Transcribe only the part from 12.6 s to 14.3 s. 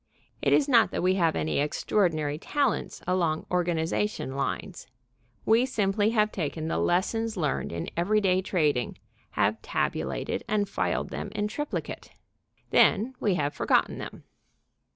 Then we have forgotten them.